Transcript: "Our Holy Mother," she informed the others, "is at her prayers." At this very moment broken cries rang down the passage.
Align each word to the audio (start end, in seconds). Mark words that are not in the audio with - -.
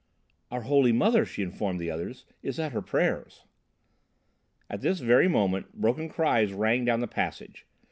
"Our 0.49 0.61
Holy 0.61 0.91
Mother," 0.91 1.25
she 1.25 1.43
informed 1.43 1.79
the 1.79 1.91
others, 1.91 2.25
"is 2.41 2.57
at 2.57 2.71
her 2.71 2.81
prayers." 2.81 3.43
At 4.67 4.81
this 4.81 4.99
very 4.99 5.27
moment 5.27 5.79
broken 5.79 6.09
cries 6.09 6.53
rang 6.53 6.85
down 6.85 7.01
the 7.01 7.07
passage. 7.07 7.67